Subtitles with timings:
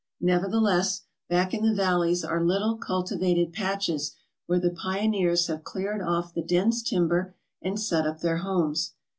[0.21, 4.15] Nevertheless, back in the valleys are little cultivated patches
[4.47, 8.93] where the pioneers have cleared off the dense timber and set up their homes.